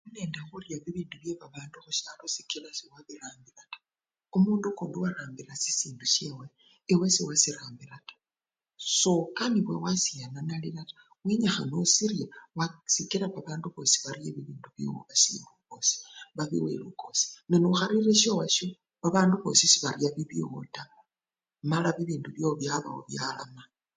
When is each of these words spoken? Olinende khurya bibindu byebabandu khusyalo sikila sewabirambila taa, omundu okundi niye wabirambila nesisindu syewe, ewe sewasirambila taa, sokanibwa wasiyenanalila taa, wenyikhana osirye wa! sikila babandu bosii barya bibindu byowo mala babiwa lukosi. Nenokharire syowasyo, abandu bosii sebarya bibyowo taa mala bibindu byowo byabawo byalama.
Olinende 0.07 0.39
khurya 0.47 0.75
bibindu 0.83 1.15
byebabandu 1.21 1.77
khusyalo 1.85 2.23
sikila 2.35 2.69
sewabirambila 2.77 3.63
taa, 3.71 3.83
omundu 4.35 4.65
okundi 4.71 4.95
niye 4.95 5.03
wabirambila 5.05 5.53
nesisindu 5.55 6.05
syewe, 6.13 6.45
ewe 6.91 7.07
sewasirambila 7.15 7.95
taa, 8.07 8.23
sokanibwa 8.99 9.75
wasiyenanalila 9.83 10.81
taa, 10.89 11.03
wenyikhana 11.25 11.75
osirye 11.83 12.25
wa! 12.57 12.65
sikila 12.93 13.25
babandu 13.35 13.67
bosii 13.75 14.03
barya 14.05 14.29
bibindu 14.35 14.67
byowo 14.75 15.01
mala 16.35 16.37
babiwa 16.37 16.69
lukosi. 16.81 17.27
Nenokharire 17.49 18.13
syowasyo, 18.21 18.67
abandu 19.07 19.35
bosii 19.43 19.71
sebarya 19.73 20.09
bibyowo 20.15 20.59
taa 20.75 20.95
mala 21.69 21.89
bibindu 21.97 22.27
byowo 22.35 22.53
byabawo 22.61 23.01
byalama. 23.09 23.63